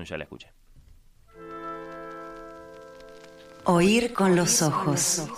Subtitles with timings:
[0.00, 0.50] ya la escuché.
[3.64, 5.28] Oír con los ojos.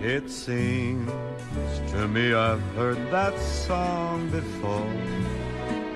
[0.00, 1.10] It seems
[1.90, 4.86] to me I've heard that song before.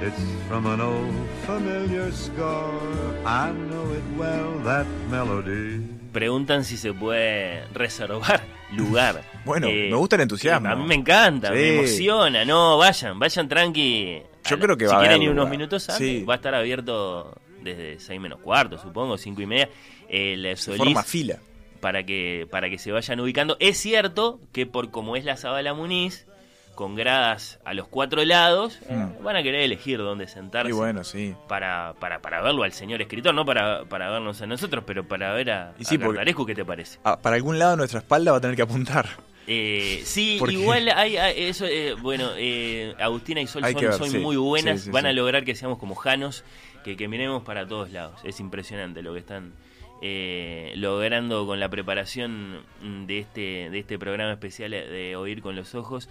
[0.01, 2.81] It's from an old familiar score.
[3.25, 5.83] I know it well, that melody.
[6.19, 8.43] Preguntan si se puede reservar
[8.77, 9.23] lugar.
[9.45, 10.69] Bueno, Eh, me gusta el entusiasmo.
[10.69, 12.45] A mí me encanta, me emociona.
[12.45, 14.21] No, vayan, vayan tranqui.
[14.51, 16.25] Yo creo que si va a quieren haber ir unos minutos antes, Sí.
[16.25, 19.69] va a estar abierto desde 6 menos cuarto, supongo, 5 y media.
[20.09, 21.39] El Solís, Forma fila.
[21.81, 23.57] para que, para que se vayan ubicando.
[23.61, 26.27] Es cierto que por como es la Zabala Muniz,
[26.79, 29.21] con gradas a los cuatro lados, Hmm.
[29.25, 31.35] van a querer elegir dónde sentarse Y bueno, sí.
[31.49, 35.33] para, para, para verlo al señor escritor, no para, para vernos a nosotros, pero para
[35.33, 37.01] ver a, Y sí, a Cartarescu, ¿qué te parece?
[37.03, 39.09] Ah, para algún lado nuestra espalda va a tener que apuntar.
[39.49, 44.11] Eh, sí, igual hay, hay- eso, eh, bueno, eh, Agustina y Sol son, ver, son
[44.11, 44.19] sí.
[44.19, 46.45] muy buenas, Sí, sí, van a lograr que seamos como Janos,
[46.85, 48.21] que, que miremos para todos lados.
[48.23, 49.53] Es impresionante lo que están
[50.03, 52.63] eh, logrando con la preparación
[53.07, 56.09] de este, de este programa especial de Oír con los Ojos.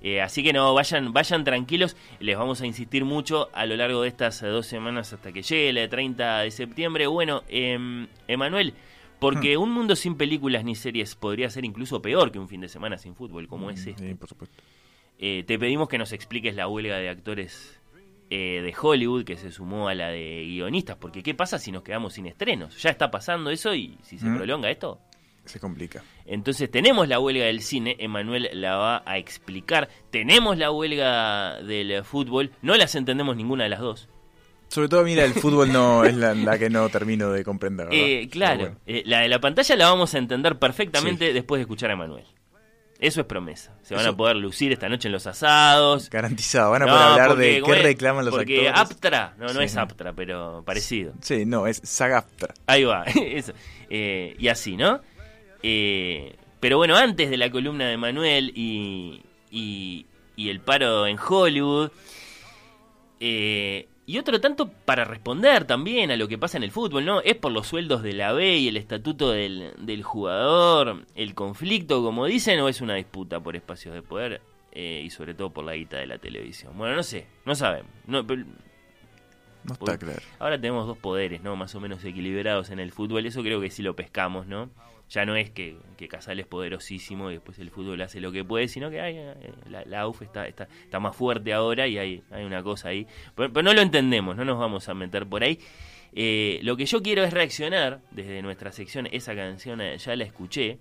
[0.00, 4.02] Eh, así que no, vayan, vayan tranquilos, les vamos a insistir mucho a lo largo
[4.02, 7.06] de estas dos semanas hasta que llegue la de 30 de septiembre.
[7.08, 8.74] Bueno, em, Emanuel,
[9.18, 9.62] porque Hmm.
[9.62, 12.96] un mundo sin películas ni series podría ser incluso peor que un fin de semana
[12.98, 14.08] sin fútbol, como es este.
[14.08, 14.56] Sí, por supuesto.
[15.18, 17.77] Eh, te pedimos que nos expliques la huelga de actores
[18.30, 21.82] eh, de Hollywood que se sumó a la de guionistas, porque ¿qué pasa si nos
[21.82, 22.80] quedamos sin estrenos?
[22.82, 24.36] Ya está pasando eso y si se Mm.
[24.36, 25.00] prolonga esto.
[25.44, 26.02] Se complica.
[26.26, 29.88] Entonces tenemos la huelga del cine, Emanuel la va a explicar.
[30.10, 34.08] Tenemos la huelga del fútbol, no las entendemos ninguna de las dos.
[34.68, 37.88] Sobre todo, mira, el fútbol no es la, la que no termino de comprender.
[37.90, 38.76] Eh, claro, bueno.
[38.86, 42.24] eh, la de la pantalla la vamos a entender perfectamente después de escuchar a Emanuel.
[43.00, 43.72] Eso es promesa.
[43.82, 46.10] Se van Eso- a poder lucir esta noche en los asados.
[46.10, 46.72] Garantizado.
[46.72, 47.84] Van a No, poder hablar porque, de ¿cómo qué es?
[47.84, 48.92] reclaman los porque actores.
[48.92, 49.66] Aptra, no, no Sí.
[49.66, 51.12] es Aptra, pero parecido.
[51.20, 52.54] Sí, no, es Sagaftra.
[52.66, 53.52] Ahí va, eso.
[53.88, 55.00] Eh, y así, ¿no?
[55.62, 61.18] Eh, pero bueno, antes de la columna de Manuel y, y, y el paro en
[61.20, 61.90] Hollywood,
[63.20, 67.20] eh, y otro tanto para responder también a lo que pasa en el fútbol, ¿no?
[67.20, 72.02] Es por los sueldos de la B y el estatuto del, del jugador, el conflicto,
[72.02, 74.40] como dicen, o es una disputa por espacios de poder
[74.72, 76.72] eh, y sobre todo por la guita de la televisión.
[76.78, 77.92] Bueno, no sé, no sabemos.
[78.06, 78.24] No,
[79.64, 79.98] No está Uy.
[79.98, 80.20] claro.
[80.38, 81.56] Ahora tenemos dos poderes, ¿no?
[81.56, 83.26] Más o menos equilibrados en el fútbol.
[83.26, 84.70] Eso creo que sí lo pescamos, ¿no?
[85.10, 88.44] Ya no es que, que Casal es poderosísimo y después el fútbol hace lo que
[88.44, 89.18] puede, sino que hay,
[89.70, 93.06] la, la AUF está, está, está más fuerte ahora y hay, hay una cosa ahí.
[93.34, 95.58] Pero, pero no lo entendemos, no nos vamos a meter por ahí.
[96.12, 100.24] Eh, lo que yo quiero es reaccionar desde nuestra sección, esa canción eh, ya la
[100.24, 100.78] escuché,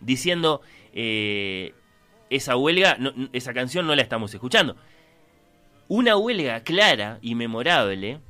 [0.00, 0.60] diciendo,
[0.92, 1.74] eh,
[2.30, 4.76] esa huelga, no- esa canción no la estamos escuchando.
[5.88, 8.20] Una huelga clara y memorable,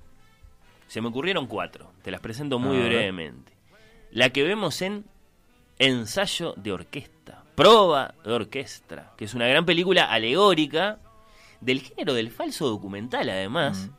[0.89, 3.53] se me ocurrieron cuatro, te las presento muy brevemente.
[4.11, 5.05] La que vemos en
[5.78, 10.99] Ensayo de Orquesta, Proba de Orquesta, que es una gran película alegórica
[11.61, 13.91] del género del falso documental, además,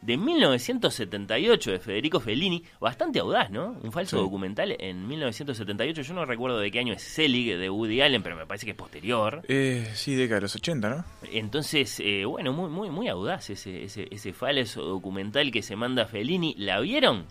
[0.00, 3.76] de 1978 de Federico Fellini, bastante audaz, ¿no?
[3.82, 4.22] Un falso Sí.
[4.22, 8.36] documental en 1978, yo no recuerdo de qué año es Selig de Woody Allen, pero
[8.36, 9.42] me parece que es posterior.
[9.48, 11.04] Eh, sí, década de los 80, ¿no?
[11.32, 16.06] Entonces, eh, bueno, muy, muy, muy audaz ese, ese, ese falso documental que se manda
[16.06, 16.54] Fellini.
[16.58, 17.26] ¿La vieron?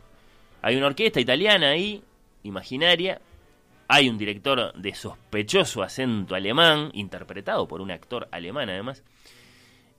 [0.62, 2.04] Hay una orquesta italiana ahí,
[2.44, 3.22] imaginaria.
[3.88, 9.02] Hay un director de sospechoso acento alemán, interpretado por un actor alemán además,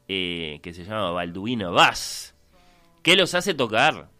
[0.08, 2.34] eh, que se llama Balduino Bass,
[3.02, 4.10] que los hace tocar,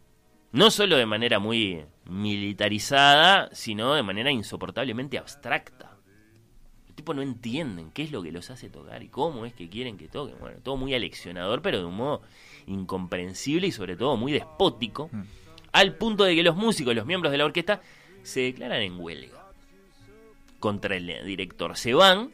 [0.53, 5.97] no solo de manera muy militarizada, sino de manera insoportablemente abstracta.
[6.87, 9.69] Los tipos no entienden qué es lo que los hace tocar y cómo es que
[9.69, 10.38] quieren que toquen.
[10.41, 12.22] Bueno, todo muy aleccionador, pero de un modo
[12.67, 15.22] incomprensible y sobre todo muy despótico, Mm.
[15.72, 17.83] al punto de que los músicos, los miembros de la orquesta,
[18.22, 19.47] se declaran en huelga
[20.61, 21.76] contra el director.
[21.76, 22.32] Se van,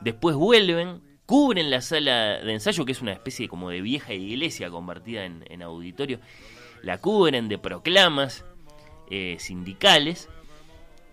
[0.00, 4.70] después vuelven, cubren la sala de ensayo, que es una especie como de vieja iglesia
[4.70, 6.20] convertida en, auditorio,
[6.82, 8.44] la cubren de proclamas
[9.10, 10.28] eh, sindicales.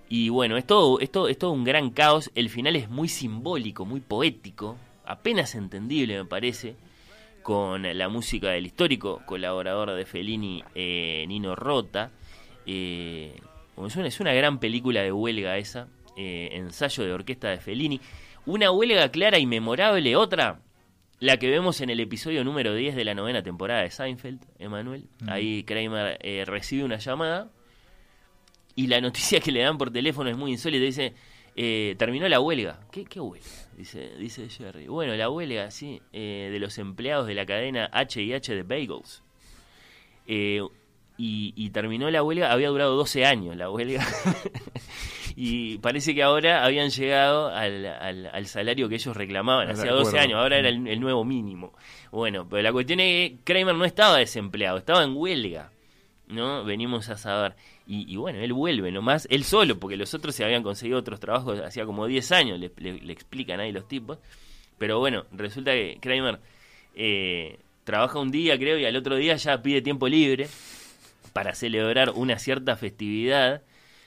[0.09, 2.31] Y bueno, es todo, es, todo, es todo un gran caos.
[2.35, 6.75] El final es muy simbólico, muy poético, apenas entendible me parece,
[7.41, 12.11] con la música del histórico colaborador de Fellini, eh, Nino Rota.
[12.65, 13.39] Eh,
[13.87, 15.87] es una gran película de huelga esa,
[16.17, 17.99] eh, ensayo de orquesta de Fellini.
[18.45, 20.61] Una huelga clara y memorable, otra,
[21.19, 25.07] la que vemos en el episodio número 10 de la novena temporada de Seinfeld, Emanuel.
[25.27, 27.51] Ahí Kramer eh, recibe una llamada
[28.75, 30.83] y la noticia que le dan por teléfono es muy insólita.
[30.83, 31.13] Dice,
[31.55, 32.79] eh, terminó la huelga.
[32.91, 33.45] ¿Qué, ¿Qué, huelga?
[33.77, 34.87] Dice, dice Jerry.
[34.87, 39.23] Bueno, la huelga, sí, eh, de los empleados de la cadena H&H de Bagels.
[40.27, 40.61] Eh,
[41.17, 44.03] y, y, terminó la huelga, había durado 12 años la huelga.
[45.35, 50.19] y parece que ahora habían llegado al, al, al salario que ellos reclamaban, hacía 12
[50.19, 51.73] años, ahora era el, el, nuevo mínimo.
[52.11, 55.71] Bueno, pero la cuestión es que Kramer no estaba desempleado, estaba en huelga.
[56.27, 56.63] ¿no?
[56.63, 57.55] Venimos a saber.
[57.85, 61.19] Y, y, bueno, él vuelve nomás, él solo, porque los otros se habían conseguido otros
[61.19, 64.17] trabajos hacía como 10 años, le, le, le explican ahí los tipos.
[64.77, 66.39] Pero bueno, resulta que Kramer
[66.95, 70.47] eh, trabaja un día, creo, y al otro día ya pide tiempo libre
[71.33, 73.61] para celebrar una cierta festividad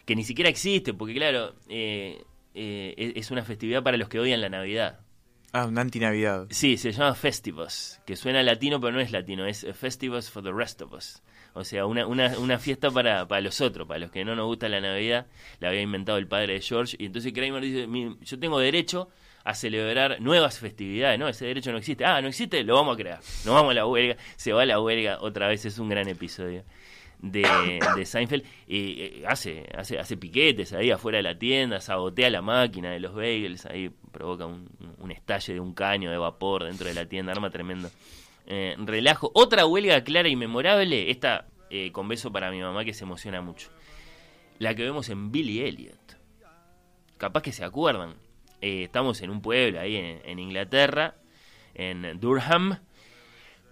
[0.04, 2.22] que ni siquiera existe, porque claro, eh,
[2.54, 5.00] eh, es una festividad para los que odian la Navidad.
[5.52, 6.48] Ah, una antinavidad.
[6.50, 10.52] Sí, se llama Festivus, que suena latino, pero no es latino, es Festivus for the
[10.52, 11.22] rest of us.
[11.52, 14.46] O sea, una, una, una fiesta para, para los otros, para los que no nos
[14.46, 15.28] gusta la Navidad,
[15.60, 16.96] la había inventado el padre de George.
[16.98, 17.86] Y entonces Kramer dice,
[18.22, 19.08] yo tengo derecho
[19.44, 21.28] a celebrar nuevas festividades, ¿no?
[21.28, 22.04] Ese derecho no existe.
[22.04, 23.20] Ah, no existe, lo vamos a crear.
[23.44, 26.08] Nos vamos a la huelga, se va a la huelga otra vez, es un gran
[26.08, 26.64] episodio
[27.20, 28.44] de, de Seinfeld.
[28.66, 33.00] Y eh, hace, hace, hace piquetes ahí afuera de la tienda, sabotea la máquina de
[33.00, 34.68] los bagels, ahí provoca un,
[34.98, 37.90] un estalle de un caño de vapor dentro de la tienda, arma tremendo.
[38.46, 39.30] Eh, relajo.
[39.34, 43.40] Otra huelga clara y memorable, esta eh, con beso para mi mamá que se emociona
[43.40, 43.70] mucho.
[44.58, 46.18] La que vemos en Billy Elliot.
[47.16, 48.14] Capaz que se acuerdan.
[48.60, 51.16] Eh, estamos en un pueblo ahí en, en, Inglaterra,
[51.74, 52.78] en Durham.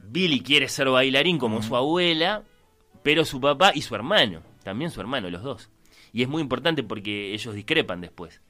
[0.03, 2.43] Billy quiere ser bailarín como su abuela,
[3.03, 5.71] pero su papá y su hermano, también su hermano, los dos.
[6.13, 8.41] Y es muy importante porque ellos discrepan después.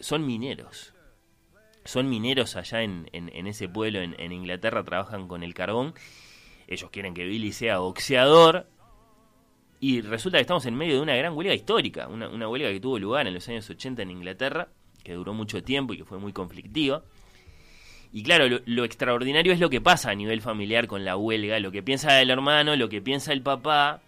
[0.00, 0.92] son mineros
[1.84, 5.94] son mineros allá en, en, en ese pueblo en, en, Inglaterra, trabajan con el carbón.
[6.66, 8.66] Ellos quieren que Billy sea boxeador.
[9.80, 12.80] Y resulta que estamos en medio de una gran huelga histórica, una, una huelga que
[12.80, 14.68] tuvo lugar en los años 80 en Inglaterra,
[15.02, 17.02] que duró mucho tiempo y que fue muy conflictiva.
[18.12, 21.70] Y claro, lo, extraordinario es lo que pasa a nivel familiar con la huelga, lo
[21.70, 24.02] que piensa el hermano, lo que piensa el papá.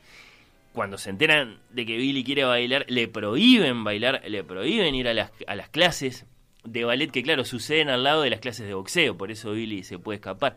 [0.73, 5.15] Cuando se enteran de que Billy quiere bailar, le prohíben bailar, le prohíben ir a
[5.15, 6.27] las, a las clases,
[6.65, 9.83] de ballet que, claro, suceden al lado de las clases de boxeo, por eso Billy
[9.85, 10.57] se puede escapar.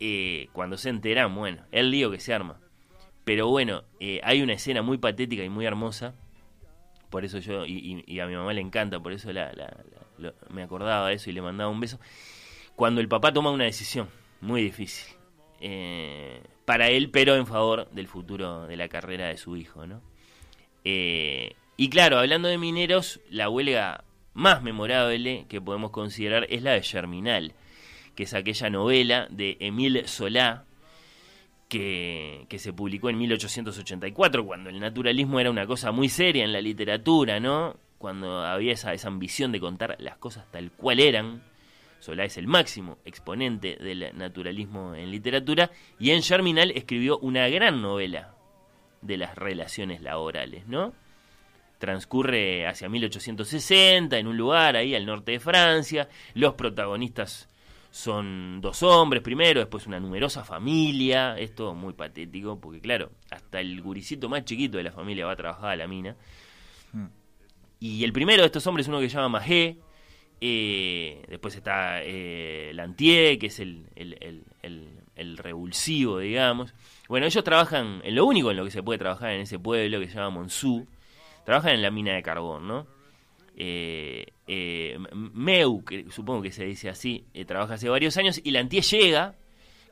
[0.00, 2.58] Eh, cuando se enteran, bueno, el lío que se arma.
[3.24, 6.14] Pero bueno, eh, hay una escena muy patética y muy hermosa,
[7.08, 9.66] por eso yo, y, y, y a mi mamá le encanta, por eso la, la,
[9.66, 12.00] la, lo, me acordaba de eso y le mandaba un beso.
[12.76, 14.08] Cuando el papá toma una decisión
[14.40, 15.14] muy difícil,
[15.60, 20.00] eh, para él, pero en favor del futuro de la carrera de su hijo, ¿no?
[20.84, 24.04] Eh, y claro, hablando de mineros, la huelga
[24.34, 27.54] más memorable que podemos considerar es la de Germinal,
[28.14, 30.64] que es aquella novela de Emile Solá,
[31.68, 36.52] que, que, se publicó en 1884, cuando el naturalismo era una cosa muy seria en
[36.52, 37.76] la literatura, ¿no?
[37.98, 41.42] Cuando había esa, esa ambición de contar las cosas tal cual eran.
[42.02, 45.70] Solá es el máximo exponente del naturalismo en literatura,
[46.00, 48.34] y en Germinal escribió una gran novela
[49.02, 50.94] de las relaciones laborales, ¿no?
[51.78, 56.08] transcurre hacia 1860 en un lugar ahí al norte de Francia.
[56.34, 57.48] Los protagonistas
[57.92, 61.38] son dos hombres primero, después una numerosa familia.
[61.38, 65.36] Esto muy patético porque claro, hasta el guricito más chiquito de la familia va a
[65.36, 66.16] trabajar a la mina.
[66.92, 67.06] Hmm.
[67.78, 69.78] Y el primero de estos hombres es uno que se llama Magé.
[70.44, 76.74] Eh, después está eh, Lantier, que es el, el, el, el, revulsivo, digamos.
[77.08, 80.00] Bueno, ellos trabajan en lo único en lo que se puede trabajar en ese pueblo
[80.00, 80.86] que se llama Monzú
[81.44, 82.86] trabajan en la mina de carbón, ¿no?
[83.56, 88.50] Eh, eh, Meu, que supongo que se dice así, eh, trabaja hace varios años y
[88.50, 89.34] Lantier llega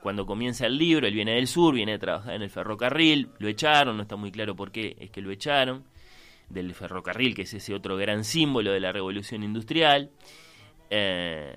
[0.02, 3.48] cuando comienza el libro, él viene del sur, viene a trabajar en el ferrocarril, lo
[3.48, 5.84] echaron, no está muy claro por qué es que lo echaron,
[6.50, 10.10] del ferrocarril, que es ese otro gran símbolo de la revolución industrial.
[10.90, 11.56] Eh,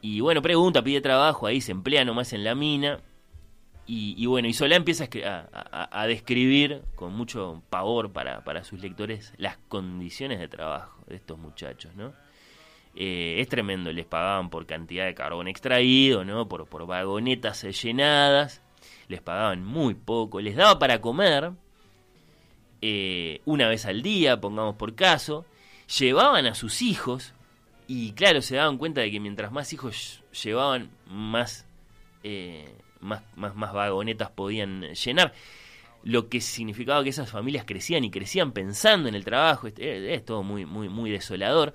[0.00, 3.00] y bueno, pregunta, pide trabajo, ahí se emplea nomás en la mina.
[3.92, 8.80] Y, bueno, y Solá empieza a, a, a, describir con mucho pavor para, para, sus
[8.80, 12.12] lectores las condiciones de trabajo de estos muchachos, ¿no?
[12.94, 16.46] Eh, es tremendo, les pagaban por cantidad de carbón extraído, ¿no?
[16.48, 18.62] Por, por vagonetas llenadas,
[19.08, 21.50] les pagaban muy poco, les daba para comer
[22.82, 25.44] eh, una vez al día, pongamos por caso,
[25.98, 27.34] llevaban a sus hijos
[27.86, 31.66] y claro, se daban cuenta de que mientras más hijos llevaban, más...
[32.22, 35.32] Eh, más, más, vagonetas podían llenar
[36.02, 40.24] lo que significaba que esas familias crecían y crecían pensando en el trabajo, es, es
[40.24, 41.74] todo muy, muy, muy desolador.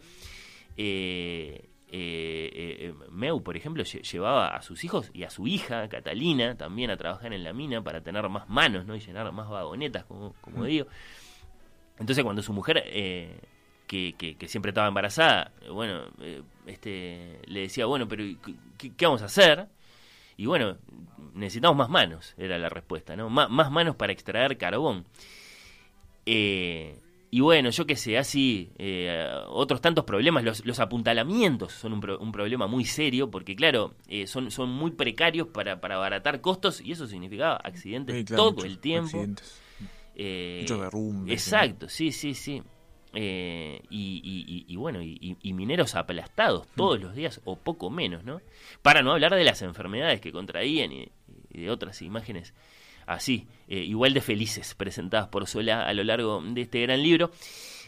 [0.78, 6.56] Eh, eh, eh, Meu, por ejemplo, llevaba a sus hijos y a su hija, Catalina,
[6.58, 8.96] también a trabajar en la mina para tener más manos ¿no?
[8.96, 10.88] y llenar más vagonetas, como, como digo.
[12.00, 13.40] Entonces cuando su mujer, eh,
[13.88, 18.36] que, que- que siempre estaba embarazada, bueno, eh, este, le decía, bueno, pero ¿y
[18.78, 19.68] ¿qué, qué vamos a hacer?
[20.38, 20.78] Y bueno,
[21.34, 23.30] necesitamos más manos, era la respuesta, ¿no?
[23.30, 25.06] Má- más manos para extraer carbón.
[26.26, 27.00] Eh,
[27.36, 32.00] y bueno, yo qué sé, así, eh, otros tantos problemas, los, los apuntalamientos son un,
[32.00, 36.40] pro- un problema muy serio, porque claro, eh, son, son muy precarios para, para abaratar
[36.40, 39.08] costos y eso significaba accidentes Sí, claro, todo muchos el tiempo.
[39.18, 39.62] accidentes.
[40.16, 42.64] Eh, Muchos derrumbes, Exacto, sí, sí, sí.
[43.18, 48.24] Eh, y, y- y- y bueno, y, mineros aplastados todos los días, o poco menos,
[48.24, 48.42] ¿no?
[48.82, 51.12] Para no hablar de las enfermedades que contraían y
[51.50, 52.54] de otras imágenes
[53.06, 57.32] así, eh, igual de felices, presentadas por Solá a lo largo de este gran libro.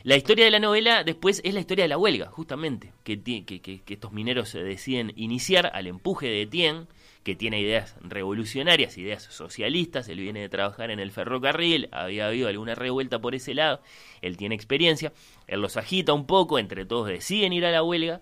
[0.03, 3.81] La historia de la novela después es la historia de la huelga, justamente, que, que,
[3.87, 6.87] estos mineros se deciden iniciar al empuje de Etienne,
[7.23, 12.47] que tiene ideas revolucionarias, ideas socialistas, él viene de trabajar en el ferrocarril, había habido
[12.47, 13.81] alguna revuelta por ese lado,
[14.21, 15.11] él tiene experiencia,
[15.47, 18.21] él los agita un poco, entre todos deciden ir a la huelga,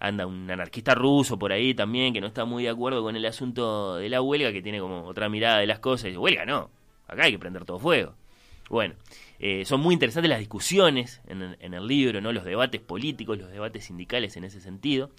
[0.00, 3.24] anda un anarquista ruso por ahí también que no está muy de acuerdo con el
[3.26, 6.44] asunto de la huelga, que tiene como otra mirada de las cosas, y dice, huelga
[6.46, 6.70] no,
[7.06, 8.14] acá hay que prender todo fuego.
[8.70, 8.94] Bueno,
[9.40, 12.32] eh, son muy interesantes las discusiones en en el libro, ¿no?
[12.32, 15.10] los debates políticos, los debates sindicales en ese sentido.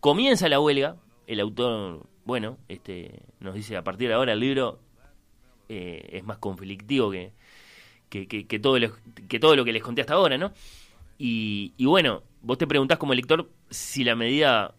[0.00, 4.80] Comienza la huelga, el autor, bueno, este, nos dice a partir de ahora el libro
[5.68, 7.32] eh, es más conflictivo que,
[8.08, 8.92] que, que- que todo lo,
[9.28, 10.52] que todo lo que les conté hasta ahora, ¿no?
[11.18, 14.74] Y, y bueno, vos te preguntás como lector si la medida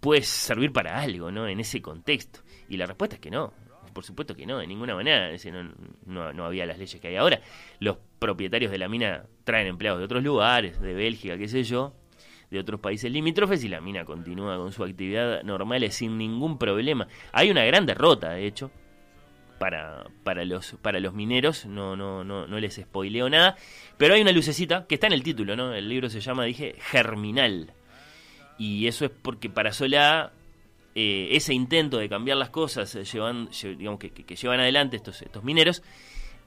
[0.00, 1.46] puede servir para algo, ¿no?
[1.46, 2.40] En ese contexto.
[2.68, 3.52] Y la respuesta es que no.
[3.92, 5.30] Por supuesto que no, de ninguna manera.
[5.52, 5.72] No,
[6.06, 7.40] no, no había las leyes que hay ahora.
[7.78, 11.94] Los propietarios de la mina traen empleados de otros lugares, de Bélgica, qué sé yo,
[12.50, 17.06] de otros países limítrofes y la mina continúa con su actividad normal sin ningún problema.
[17.32, 18.70] Hay una gran derrota, de hecho,
[19.62, 23.54] para, para, los, para los mineros, no, no, no, no les spoileo nada,
[23.96, 25.72] pero hay una lucecita que está en el título, ¿no?
[25.72, 27.72] El libro se llama, dije, Germinal.
[28.58, 30.32] Y eso es porque para Solá
[30.96, 34.58] eh, ese intento de cambiar las cosas eh, llevan, lle- digamos, que, que- que llevan
[34.58, 35.84] adelante estos, estos mineros,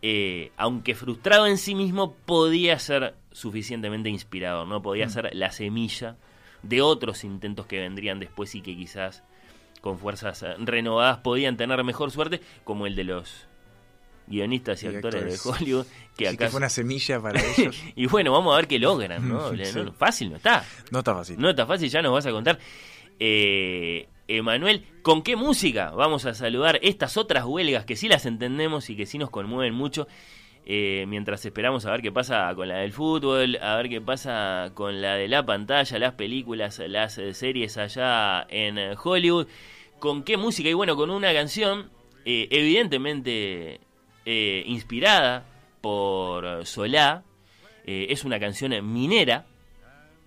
[0.02, 4.82] eh, aunque frustrado en sí mismo, podía ser suficientemente inspirador, ¿no?
[4.82, 6.18] Podía ser la semilla
[6.64, 9.24] de otros intentos que vendrían después y que quizás
[9.86, 13.46] con fuerzas eh, renovadas podían tener mejor suerte, como el de los
[14.26, 15.44] guionistas y, Y actores, actores.
[15.44, 15.86] de Hollywood,
[16.18, 16.46] que acá...
[16.46, 17.80] que fue una semilla para ellos.
[17.96, 19.52] y bueno, vamos a ver qué logran, ¿no?
[19.56, 19.62] Sí.
[19.76, 20.66] No, Fácil no está.
[20.90, 21.40] No está fácil.
[21.40, 22.58] No está fácil, ya nos vas a contar.
[23.20, 28.90] Eh, Emanuel, ¿con qué música vamos a saludar estas otras huelgas que sí las entendemos
[28.90, 30.08] y que sí nos conmueven mucho?
[30.66, 34.72] eh, mientras esperamos a ver qué pasa con la del fútbol, a ver qué pasa
[34.74, 39.48] con la de la pantalla, las películas, las eh, series allá en eh, Hollywood.
[40.00, 40.70] ¿Con qué música?
[40.70, 41.90] Y bueno, con una canción
[42.26, 43.80] eh, evidentemente
[44.26, 45.46] eh, inspirada
[45.82, 47.24] por Solá.
[47.86, 49.46] Eh, es una canción minera,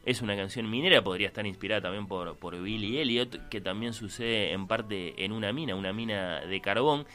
[0.05, 4.53] es una canción minera, podría estar inspirada también por, por Billy Elliot, que también sucede
[4.53, 7.07] en parte en una mina, una mina de carbón.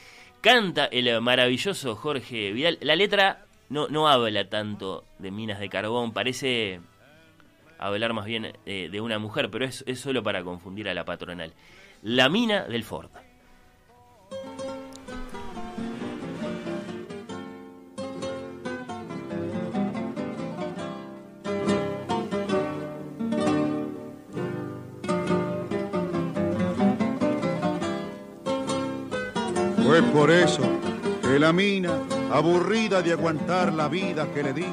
[0.42, 2.78] Canta el maravilloso Jorge Vidal.
[2.82, 6.80] La letra no, no habla tanto de minas de carbón, parece
[7.78, 11.06] hablar más bien eh, de una mujer, pero es, es solo para confundir a la
[11.06, 11.54] patronal.
[12.06, 13.08] La mina del Ford.
[29.82, 30.60] Fue por eso
[31.22, 31.98] que la mina,
[32.30, 34.66] aburrida de aguantar la vida que le di,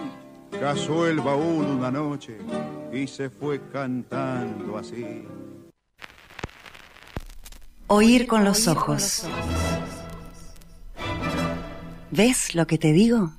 [0.60, 2.40] cazó el baúl una noche
[2.92, 5.26] y se fue cantando así.
[7.94, 9.24] Oír con los ojos.
[12.10, 13.34] ¿Ves lo que te digo?